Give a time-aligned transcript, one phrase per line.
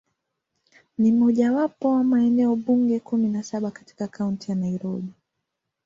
[0.97, 5.13] Ni mojawapo wa maeneo bunge kumi na saba katika Kaunti ya Nairobi.